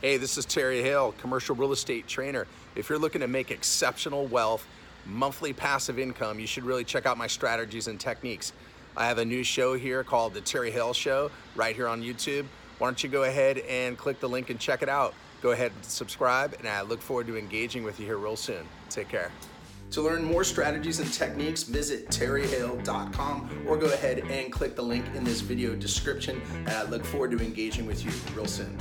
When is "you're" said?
2.88-2.98